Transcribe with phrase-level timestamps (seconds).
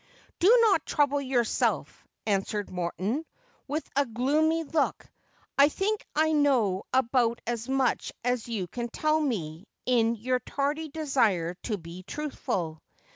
[0.39, 3.23] 'Do not trouble yourself,' answered Morton,
[3.67, 5.05] with a gloomy look.'
[5.59, 10.89] I think I know about as much as you can tell me, in your tardy
[10.89, 12.81] desire to be truthful.